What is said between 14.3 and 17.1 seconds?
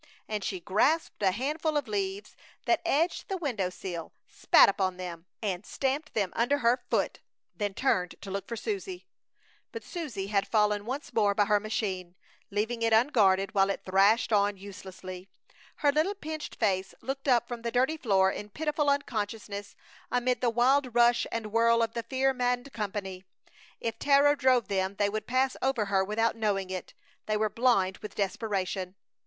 on uselessly. Her little pinched face